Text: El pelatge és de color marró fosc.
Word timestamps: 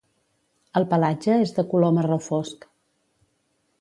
El 0.79 0.87
pelatge 0.93 1.37
és 1.43 1.53
de 1.59 1.67
color 1.75 1.93
marró 1.99 2.19
fosc. 2.31 2.67